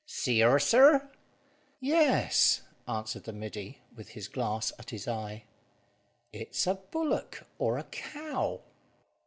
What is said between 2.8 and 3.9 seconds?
answered the middy,